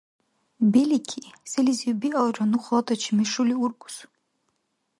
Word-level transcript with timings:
Белики, 0.75 1.21
селизив-биалра, 1.51 2.43
ну 2.51 2.57
халатачи 2.65 3.11
мешули 3.19 3.53
ургус. 3.63 3.95